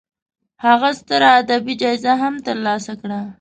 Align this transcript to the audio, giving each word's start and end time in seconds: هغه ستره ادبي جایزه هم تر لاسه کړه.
هغه 0.65 0.89
ستره 0.99 1.29
ادبي 1.41 1.73
جایزه 1.81 2.11
هم 2.21 2.33
تر 2.45 2.57
لاسه 2.65 2.93
کړه. 3.01 3.19